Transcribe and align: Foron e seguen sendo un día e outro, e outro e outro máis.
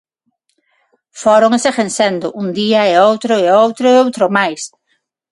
Foron 1.21 1.51
e 1.57 1.59
seguen 1.65 1.89
sendo 1.97 2.27
un 2.41 2.47
día 2.59 2.81
e 2.91 2.93
outro, 3.09 3.33
e 3.43 3.45
outro 3.63 3.85
e 3.93 3.99
outro 4.03 4.23
máis. 4.37 4.61